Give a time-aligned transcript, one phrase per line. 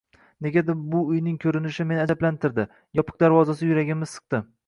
[0.45, 2.65] Negadir bu uyning ko`rinishi meni ajablantirdi,
[3.01, 4.45] yopiq darvozasi yuragimni siqdi